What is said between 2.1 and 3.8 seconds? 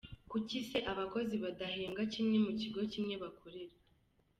kimwe mu kigo kimwe bakorera.